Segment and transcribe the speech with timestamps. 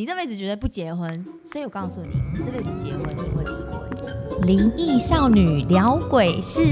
[0.00, 4.46] 你这辈子绝对不结婚，所以我告诉你，你这辈子结婚你会离婚。
[4.46, 6.64] 灵异少女聊鬼事，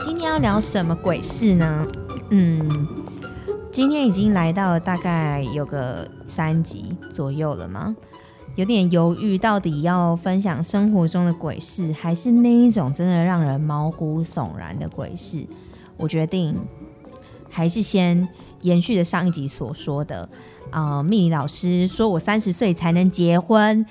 [0.00, 1.86] 今天要聊什么鬼事呢？
[2.28, 2.86] 嗯，
[3.72, 7.96] 今天已经来到了大概有个三集左右了吗？
[8.56, 15.46] 有点犹豫，到底要分享生活中的鬼事，还是那一种真的让人毛骨悚然的鬼事？
[15.96, 16.54] 我决定
[17.54, 18.28] 还是先。
[18.64, 20.26] 延续着上一集所说的，
[20.70, 23.84] 啊，蜜理老师说我三十岁才能结婚，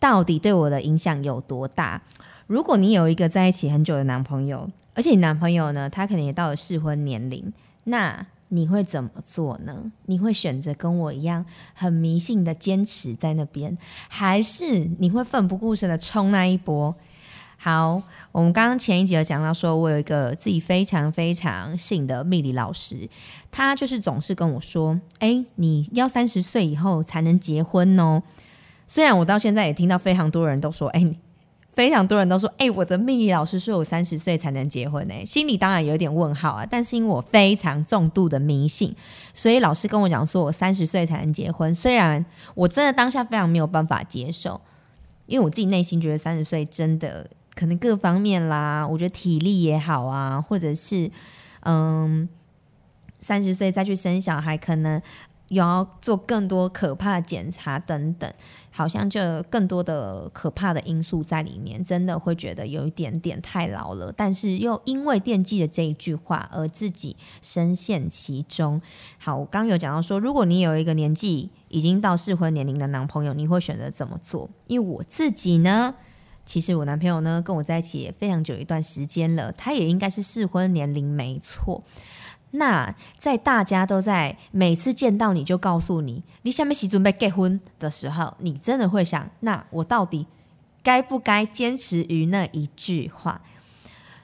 [0.00, 2.02] 到底对我的影响有多大？
[2.48, 7.52] 如果你有一个在一起很久的男朋友，而且你男朋友呢，他可能也到了适婚年龄，
[7.84, 9.92] 那你会怎么做呢？
[10.06, 16.92] 你会选择跟我一样很迷信的坚持在那边，还是你会奋不顾身的冲那一波？
[17.60, 23.08] 好，我们刚刚前一集有讲到，说我有一个自己非常非常信的命理老师，
[23.50, 28.22] 他就是总是跟我说：“哎，你要三十岁以后才能结婚哦。”
[28.86, 31.04] 虽然我到现在也听到非常多人都说：“哎，
[31.68, 36.64] 非常多人都说，哎，我的命理老师说我三十岁才能结婚。”哎，心里当然有点问号啊。
[36.64, 38.94] 但是因为我非常重度的迷信，
[39.34, 41.74] 所以老师跟我讲说我三十岁才能结婚。
[41.74, 42.24] 虽然
[42.54, 44.60] 我真的当下非常没有办法接受，
[45.26, 47.28] 因为我自己内心觉得三十岁真的。
[47.58, 51.10] 可能各方面啦，我觉得体力也好啊，或者是
[51.62, 52.28] 嗯，
[53.18, 55.02] 三十岁再去生小孩，可能
[55.48, 58.32] 有要做更多可怕的检查等等，
[58.70, 64.12] 好像就更多的可怕的因素在里面，真的会觉得有一点点太老了。
[64.16, 68.80] 但是又因为惦记的这一句话而自己深陷其中。
[69.18, 74.48] 好，我刚有讲到说，如果你有一个年纪已经到适婚年龄的男朋友，你会选择怎么做？
[74.68, 75.96] 因为我自己呢。
[76.48, 81.84] 其实我男朋友呢，跟我在一起也非常久一段时间了，他也应该是适婚年龄没错。
[82.52, 90.26] 那在大家都在每次见到你就告诉你你下面洗准备结婚的时候，你真的会想，那我到底
[90.82, 93.42] 该不该坚持于那一句话？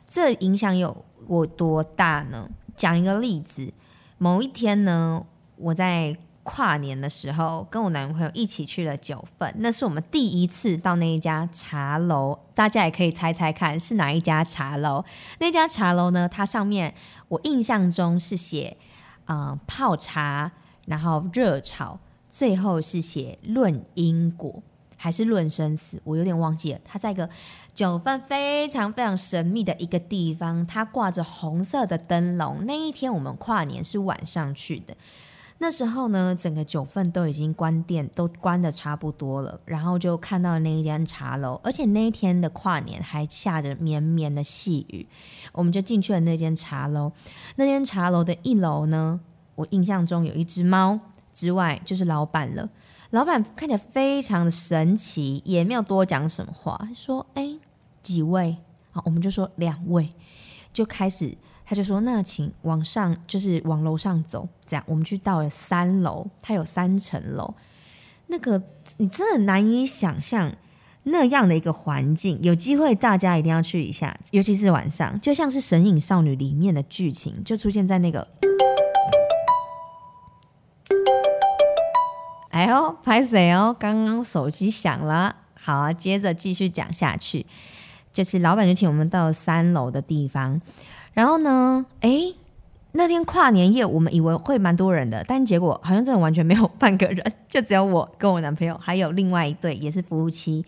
[0.09, 2.49] 这影响有我多大呢？
[2.75, 3.71] 讲一个例子，
[4.17, 5.27] 某一天呢，
[5.57, 6.17] 我在。
[6.45, 12.39] 跨年的时候，跟我男朋友一起去了九份，那是我们第一次到那一家茶楼。
[12.55, 15.05] 大家也可以猜猜看是哪一家茶楼？
[15.41, 16.29] 那家茶楼呢？
[16.29, 16.95] 它上面
[17.29, 18.77] 我印象中是写
[19.25, 20.53] 啊泡茶，
[20.87, 21.99] 然后热炒，
[22.31, 24.63] 最后是写论因果
[24.97, 26.01] 还是论生死？
[26.05, 26.81] 我有点忘记了。
[26.85, 27.29] 它在一个
[27.75, 32.65] 九份非常非常神秘的一个地方，它挂着红色的灯笼。
[32.67, 34.95] 那一天我们跨年是晚上去的。
[35.65, 39.59] 那时候呢，整个九份都已经关店，都关的差不多了。
[39.65, 45.09] 然后就看到那一间茶楼，而且那一天的跨年还下着绵绵的细雨。
[45.53, 47.11] 我们就进去了那间茶楼。
[47.57, 49.19] 那间茶楼的一楼呢，
[49.55, 51.01] 我印象中有一只猫，
[51.33, 52.69] 之外就是老板了。
[53.09, 57.57] 老板看起来非常的神奇，也没有多讲什么话，说：“哎，
[58.03, 58.59] 几位？”
[58.93, 60.13] 好，我们就说两位，
[60.75, 61.39] 就开始。
[61.67, 64.47] 他就说：“那请往上，就是往楼上走。
[64.67, 67.55] 这样，我们去到了三楼，它有三层楼。
[68.27, 68.63] 那个
[68.99, 70.55] 你真的难以想象
[71.05, 72.39] 那样的一个环境。
[72.43, 78.29] 有机会大家一定要去一下，尤其是晚上，就像是《神隐少女》里面的剧情，就出现在那个……
[82.51, 83.75] 哎呦，拍谁哦？
[83.79, 85.35] 刚刚手机响了。
[85.55, 87.47] 好，接着继续讲下去。
[88.13, 90.61] 就是老板就请我们到三楼的地方。”
[91.15, 91.87] 然后呢？
[92.01, 92.35] 哎，
[92.93, 100.65] 那天跨年夜，我们以为会蛮多人的，但结果好像真的完全没有半个人， 就只有我跟我男朋友，还有另外一对也是夫妻，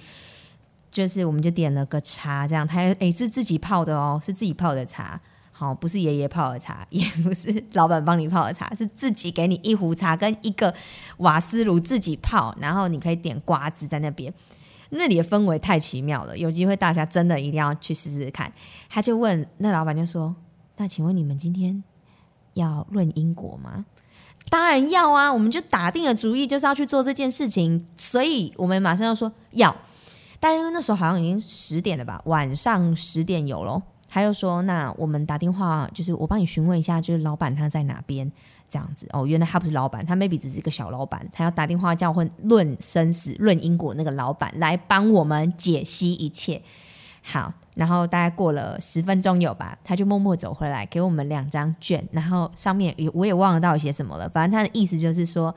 [0.91, 5.21] 就是我们就点了个茶，这样他哎是自己泡的哦，是自己泡的茶，
[5.51, 10.73] 好，不是爷爷泡的茶， 也不是老板帮你泡的茶，是自己给你一壶茶跟一个
[11.19, 14.33] 瓦斯炉自己泡，然后你可以点瓜子在那边。
[14.91, 18.53] 那里的氛围太奇妙了，有机会大家真的一定要去试试看。
[18.89, 20.35] 他就问那老板就说
[20.77, 21.83] ：“那请问你们今天
[22.55, 23.87] 要论因果吗？”
[24.49, 29.75] 当然要啊，我们就打定了主意就是要去做这件事情，所以我们马上要说要。
[30.39, 33.83] 但因为那时候好像已经十点了吧，晚上十点有咯。
[34.09, 38.31] 他又说：“那我们打电话，就是我帮你询问一下，就是老板他在哪边。”
[38.69, 46.61] 这样子哦，原来他不是老板，他 maybe 只是一个小老板，他要打电话叫会论生死、论因果那个老板来帮我们解析一切。
[47.23, 55.53] 好，然后大概过了十分钟有吧，他就默默走回来给我们两张卷，然后上面也我也忘了到底写什么了，反正他的意思就是说，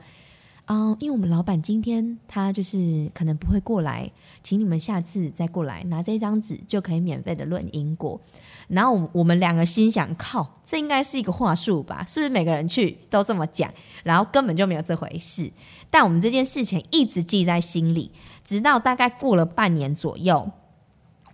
[0.70, 4.08] 哦，因为我们老板今天他就是可能不会过来，
[4.40, 8.20] 请你们下次再过来拿这张纸就可以免费的论因果。
[8.68, 12.04] 然后我们两个心想，靠，这应该是一个话术吧？
[12.06, 13.68] 是不是每个人去都这么讲？
[14.04, 15.50] 然后根本就没有这回事。
[15.90, 18.12] 但我们这件事情一直记在心里，
[18.44, 20.52] 直到大概过了半年左右，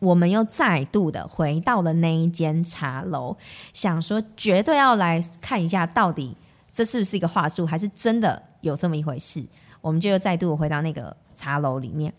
[0.01, 3.37] 我们又再度的回到了那一间茶楼，
[3.75, 6.35] 想说绝对要来看一下，到底
[6.77, 9.43] 这是不是一个话术，还是真的有这么一回事？
[9.81, 12.13] 我们就又再度回到那个茶楼里面。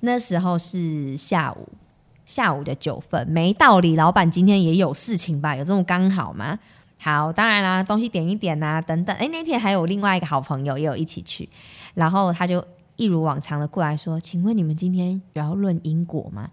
[0.00, 1.68] 那时候是下午。
[2.28, 3.96] 下午的九分，没道理。
[3.96, 5.56] 老板今天也有事情吧？
[5.56, 6.58] 有这么刚好吗？
[6.98, 9.16] 好，当然啦，东西点一点呐，等等。
[9.16, 11.48] 哎，那天还有另外一个好朋友也有一起去，
[11.94, 12.62] 然后他就
[12.96, 16.50] 一如往常的过来说：“请问你们今天有要论因果吗？”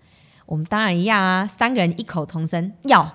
[0.48, 3.14] 我们当然一样啊，三个人异口同声要。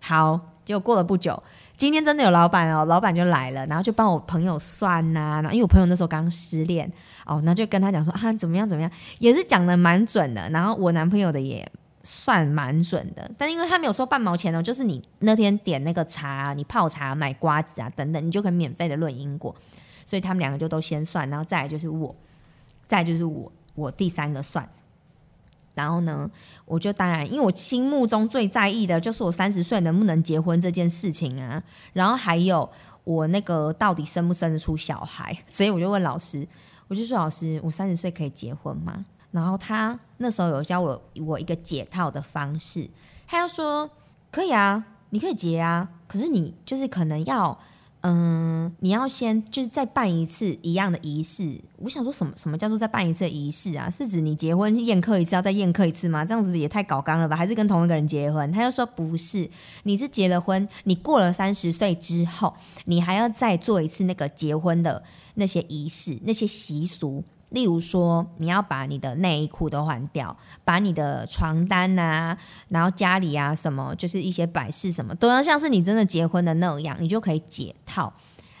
[0.00, 0.40] 好，
[0.70, 1.42] 结果过了不久，
[1.76, 6.88] 今天真的有老板哦，老板就来了，然后就帮我朋友算呐，然后因为我朋友那时候刚失恋
[7.26, 10.48] 哦，那就跟他讲说啊，怎么样怎么样，也是讲的蛮准的。
[10.50, 11.68] 然后我男朋友的也。
[12.02, 19.54] 算蛮准的，但因为他没有收半毛钱哦，就是你那天点那个茶，你泡茶买瓜子啊等等，你就可以免费的论因果，
[20.06, 22.16] 所以他们两个就都先算，然后再来就是我，
[22.88, 24.66] 再就是我，我第三个算，
[25.80, 26.30] 然后呢，
[26.66, 31.62] 我就当然因为我心目中最在意的就是我三十岁能不能结婚这件事情啊，
[31.94, 32.68] 然后还有
[33.04, 36.46] 我那个到底生不生得出小孩，所以我就问老师，
[36.88, 39.04] 我就说老师，我三十岁可以结婚吗？
[39.30, 42.86] 然后他那时候有教我我一个解套的方式，
[43.26, 43.88] 他要说
[44.30, 47.58] 可以啊，你可以结啊，可是你就是可能要，
[48.02, 51.60] 嗯，你要先就是再办一次一样的仪式。
[51.76, 53.90] 我想说什么什么叫做再办一次仪式啊？
[53.90, 56.24] 是指你结婚宴客一次要再宴客一次吗？
[56.24, 57.36] 这样子也太搞纲了吧？
[57.36, 58.50] 还是跟同一个人结婚？
[58.50, 59.50] 他又说不是，
[59.82, 62.54] 你是结了婚，你过了三十岁之后，
[62.86, 65.02] 你还要再做一次那个结婚的
[65.34, 67.22] 那些仪式、那些习俗。
[67.50, 72.36] 例如说，你要把你的内衣裤都换掉，把你的床单呐，
[72.68, 78.12] 然后家里啊什么，就是一些摆饰什么，都要像是你真的结婚的那样，你就可以解套。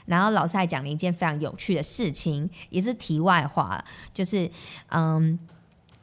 [0.06, 4.50] 然后老师还讲了一件非常有趣的事情，也是题外话，就是
[4.88, 5.38] 嗯，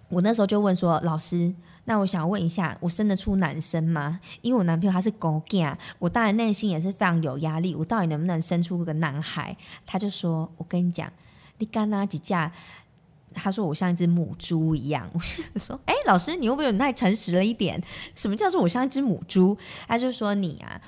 [0.07, 1.53] 我那时候就问说，老师，
[1.83, 4.21] 那我想问一下，我生得出男生吗？
[4.41, 9.57] 因为我男朋友他是狗干，我当然内心也是非常有压力，我到底能不能生出个男孩？
[9.85, 11.11] 他就说，我跟你讲。
[11.59, 12.51] 你干哪几架？
[13.33, 15.07] 他说我像一只母猪一样。
[15.13, 17.79] 我说，哎，老师，你会不会有太诚实了一点？
[18.15, 19.55] 什么叫做我像一只母猪？
[19.87, 20.81] 他就说你啊，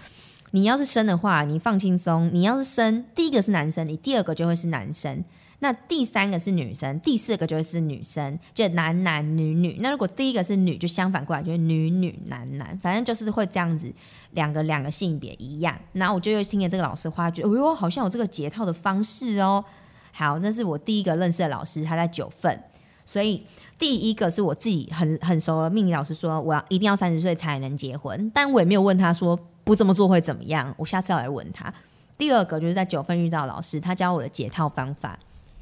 [0.51, 2.31] 你要是生的话，你放轻松。
[2.33, 5.23] 你要是生第一个是男生，你第二个就会是男生。
[5.61, 9.77] 那第三个是女生，第四个就会是女生，就男男女女。
[9.81, 13.93] 那如果第一个是女，就相反过来就是女女男男，反正就是会这样子，
[14.31, 15.77] 两个两个性别一样。
[15.91, 19.63] 然后我就又听见这个老师话，觉得哎呦，好像有这个解套的方式哦。
[20.11, 22.61] 好，那是我第一个认识的老师，他在九份，
[23.05, 23.45] 所以
[23.77, 31.73] 第一个是我自己很很熟的命理老师说，我要一定要三十岁才能结婚，但我也没有问他说不这么做会怎么样，我下次要来问他。
[32.17, 35.17] 第二个就是在九份遇到老师，他教我的解套方法。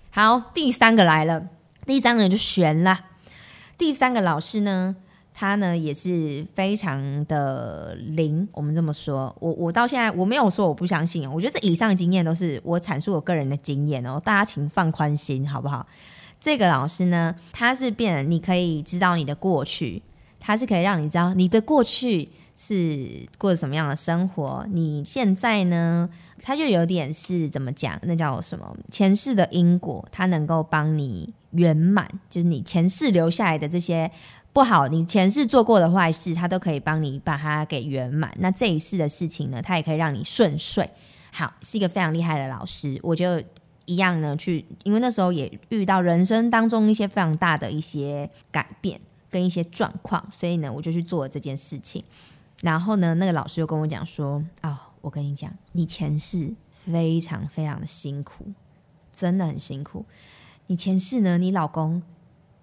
[0.09, 1.47] 好，第三个来了，
[1.85, 3.00] 第三个人就悬了。
[3.77, 4.95] 第三个老师呢？
[5.39, 15.86] 他呢也是非常的灵，我们这么说，我我到现在我没有说我不相信，我觉得这以上经验都是我阐述我个人的经验哦，大家请放宽心好不好？
[16.42, 20.01] 这个老师呢，他是变，你可以知道你的过去，
[20.39, 26.10] 他是可以让你知道你的过去是过什么样的生活，你现在呢，
[26.42, 34.10] 他就有点是怎么讲，那叫什么前世的因果，他能够帮你圆满，就是你前世留下来的这些。
[34.57, 38.33] 不好，你前世做过的坏事，他都可以帮你把它给圆满。
[38.39, 40.89] 那这一世的事情呢，他也可以让你顺遂。
[41.31, 42.99] 好，是一个非常厉害的老师。
[43.03, 43.39] 我就
[43.85, 48.99] 一样呢，去，因为那时候也遇到人生当中一些非常大的一些改变
[49.29, 52.03] 跟一些状况，所以呢，我就去做了这件事情。
[52.63, 56.51] 然后呢，那个老师又跟我讲说：“哦，我跟你讲，你前世
[56.91, 58.47] 非常非常的辛苦，
[59.15, 60.03] 真的很辛苦。
[60.65, 62.01] 你前世呢，你老公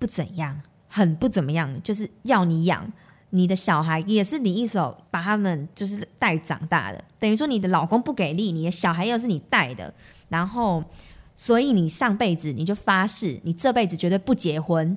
[0.00, 0.60] 不怎样。”
[0.94, 2.92] 很不怎么样，就是要你养
[3.30, 7.02] 你的小孩，也是你一手把他们就是带长大的。
[7.18, 9.92] 等于说你的老公不给力，你的小孩又是你带的，
[10.28, 10.84] 然后
[11.34, 14.96] 所以你上辈子你就发誓，你这辈子绝对不结婚，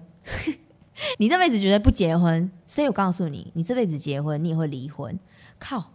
[1.17, 2.51] 你这辈子绝对不结婚。
[2.67, 5.17] 所以我告诉你，你这辈子结婚，你也会离婚。
[5.57, 5.93] 靠！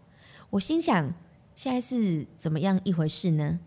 [0.50, 1.14] 我心想，
[1.54, 3.60] 现在是怎么样一回事呢？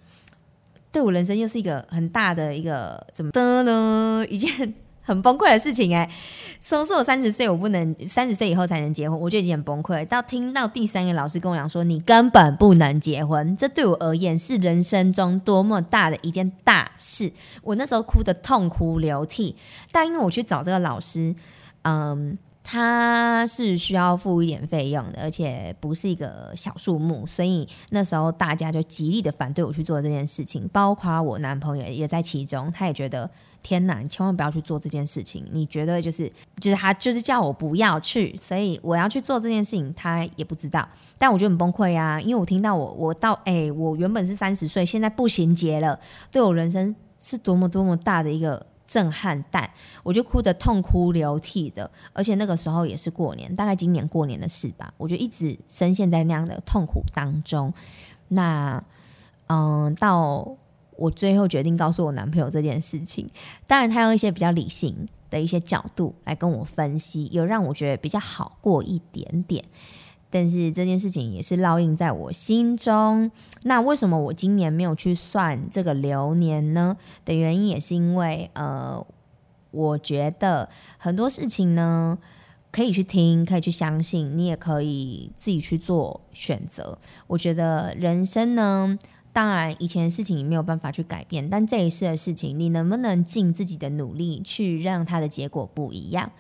[0.92, 4.26] 对我人生又是一个很大的一个怎么的呢？
[4.30, 4.74] 一件。
[5.06, 6.12] 很崩溃的事情哎。
[6.60, 10.06] 说说我三十岁我不能，三十岁以后才能结婚，我就已经很崩溃。
[10.08, 17.32] 到听到第三个老师跟我讲说你根本不能结婚，这对我而言是人生中多么大的一件大事。
[17.62, 19.56] 我那时候哭得痛哭流涕，
[19.92, 21.36] 但因为我去找这个老师，
[21.84, 22.38] 嗯。
[22.68, 33.30] 他是需要付一点费用的，而且不是一个小数目，所以那时候大家就极力的反对我去做这件事情，包括我男朋友也在其中，他也觉得
[33.66, 48.64] 天哪，你千万不要去做这件事情，你觉得就是就是他就是叫我不要去，所以我要去做这件事情，他也不知道，但我觉得很崩溃啊，因为我听到我我到哎，我原本是三十岁，现在步行节了，对我人生是多么多么大的一个。
[48.88, 49.68] 震撼弹，
[50.04, 57.74] 我就哭得痛哭流涕的，而且那个时候也是过年，大概今年过年的事吧，我就一直深陷在那样的痛苦当中。
[58.28, 58.82] 那，
[59.48, 60.56] 嗯，到
[60.98, 63.30] 我最后决定告诉我男朋友这件事情，
[63.68, 69.64] 当然他用一些比较理性的一些角度来跟我分析，有让我觉得比较好过一点点。
[70.32, 73.32] 但是这件事情也是烙印在我心中。
[73.64, 76.98] 那为什么我今年没有去算这个流年呢？
[77.24, 79.06] 的原因也是因为，呃，
[79.72, 82.18] 我觉得很多事情呢，
[82.70, 86.98] 可以去听，可以去相信，你也可以自己去做选择。
[87.28, 88.98] 我觉得人生呢，
[89.36, 96.32] 当然以前的事情你没有办法去改变，但这一次的事情，你能不能尽自己的努力去让它的结果不一样？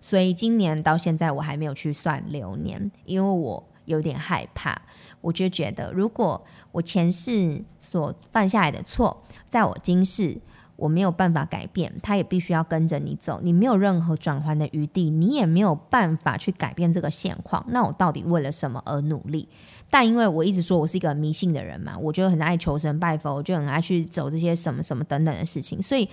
[0.00, 4.80] 所以今年到现在我还没有去算流年，因为我有点害怕。
[5.20, 10.40] 我就觉得，如果我前世所犯下来的错，在我今世
[10.78, 17.64] 我没有办法改变，他也必须要跟着你走，你没有任何转换的余地，你也没有办法去改变这个现况。
[17.68, 19.48] 那我到底为了什么而努力？
[19.90, 26.08] 但因为我一直说我是一个迷信的人嘛，我就很爱求神拜佛，我就很爱去走这些什么什么等等的事情，所以。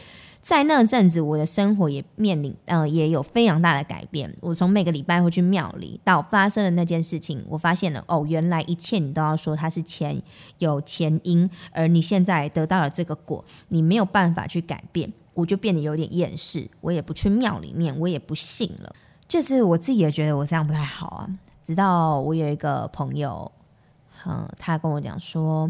[0.45, 4.31] 在那阵子，我的生活也面临，呃，也有非常大的改变。
[4.41, 10.21] 我从每个礼拜会去庙里，到发生的那件事情，我发现了，哦，原来一切你都要说它是前
[10.59, 18.95] 有前因，而你现在得到了这个果，你没有办法去改变，我就变得有点厌世，我也不去庙里面，我也不信了。
[19.27, 21.29] 就是我自己也觉得我这样不太好啊。
[21.63, 23.51] 直到我有一个朋友，
[24.27, 25.67] 嗯，他跟我讲说。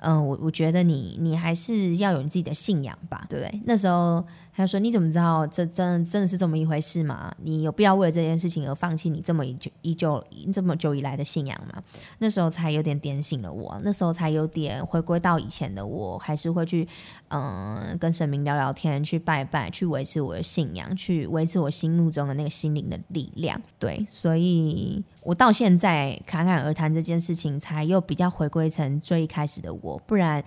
[0.00, 3.60] 嗯，我我觉得你你还是要有你自己的信仰吧，对不对？
[3.64, 4.24] 那时候
[4.58, 7.32] 他说：“你怎么知道这真真的是这么一回事吗？
[7.44, 11.80] 你有必要为了这件事情而放弃你这么一久、依旧这么久以来的信仰吗？”
[12.18, 16.88] 那时候才有点点醒了我，那时候才有点回归到以前的我，还是会去
[17.28, 23.62] 嗯跟神明聊聊天，去拜拜，去维持我的信仰，去维持我心目中的那个心灵的力量。
[23.78, 25.04] 对，所以。
[25.20, 29.98] 我到现在侃侃而谈这件事情，才又比较回归成最一开始的我。
[30.06, 30.42] 不然，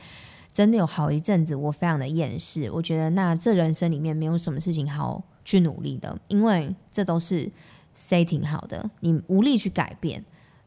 [0.53, 2.70] 真的有好一阵子，我非常的厌世。
[2.72, 7.50] 我觉得那这人生里面没有什么事情好去努力的，因为这都是
[7.96, 10.24] setting 好的，你无力去改变。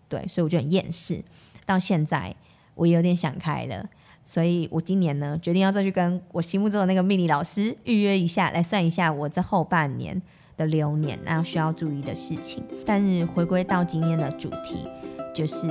[0.08, 1.22] 对，所以我就很厌世。
[1.66, 2.34] 到现在，
[2.74, 3.88] 我有点想开了，
[4.24, 10.20] 所以我今年呢，决定要再去跟我心目中的那个命理老师预约一下，来算一下我这后半年。
[10.56, 12.62] 的流年，然后需要注意的事情。
[12.86, 14.86] 但是回归到今天的主题，
[15.34, 15.66] 就是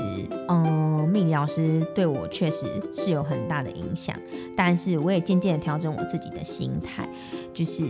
[0.49, 4.15] 嗯，命理老师对我确实是有很大的影响，
[4.55, 7.07] 但是我也渐渐的调整我自己的心态。
[7.53, 7.83] 就是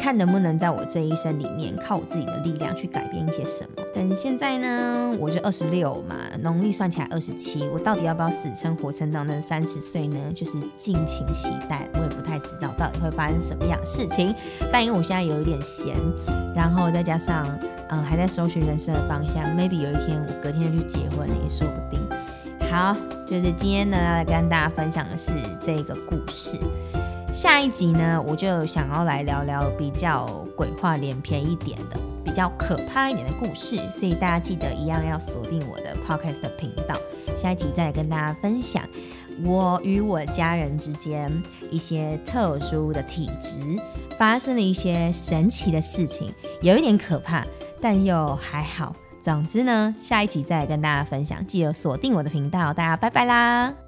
[0.00, 3.82] 看能不能在我这一生里面靠我自己的力量去改变一些什么。
[3.94, 10.18] 但是现在呢，我是二十六嘛，农历算起来二十七，我到底要不要死撑活撑到那三十岁呢？
[10.34, 14.34] 就是敬请期待，我也不太知道到底会发生什么样的事情。
[14.70, 15.96] 但因为我现在有一点闲，
[16.54, 17.46] 然后再加上
[17.88, 22.00] 嗯还在搜寻人生的方向，maybe 有一天我隔天就去结婚了也说不定。
[22.70, 22.94] 好，
[23.24, 25.32] 就是今天呢要来跟大家分享的是
[25.64, 26.58] 这个故事。
[27.36, 30.24] 下一集呢，我就想要来聊聊比较
[30.56, 36.96] 鬼话连篇一点的、比较可怕一点的故事，所以大家记得一样要锁定我的 podcast 频道。
[37.36, 38.82] 下一集再跟大家分享
[39.44, 41.30] 我与我家人之间
[41.70, 43.60] 一些特殊的体质
[44.18, 47.44] 发生了一些神奇的事情，有一点可怕，
[47.82, 48.96] 但又还好。
[49.20, 52.72] 总之呢，下一集再跟大家分享，记得锁定我的频道。
[52.72, 53.85] 大家拜拜啦！